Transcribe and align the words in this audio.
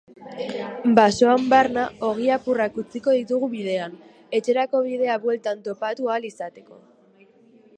Basoan 0.99 1.43
barna 1.51 1.83
ogi 2.07 2.31
apurrak 2.37 2.79
utziko 2.83 3.13
ditugu 3.17 3.49
bidean, 3.51 3.93
etxerako 4.39 4.81
bidea 4.89 5.19
bueltan 5.27 5.63
topatu 5.69 6.11
ahal 6.15 6.27
izateko. 6.31 6.81